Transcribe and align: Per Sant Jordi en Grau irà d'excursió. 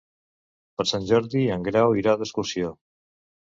Per 0.81 0.85
Sant 0.91 1.05
Jordi 1.11 1.45
en 1.57 1.67
Grau 1.69 1.99
irà 2.01 2.17
d'excursió. 2.25 2.75